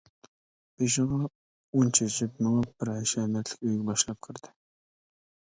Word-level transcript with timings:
بېشىغا 0.83 1.19
ئۇن 1.81 1.93
چېچىپ 1.99 2.41
مېڭىپ 2.45 2.71
بىر 2.79 2.91
ھەشەمەتلىك 2.95 3.69
ئۆيگە 3.71 3.87
باشلاپ 3.91 4.21
كىردى. 4.29 4.55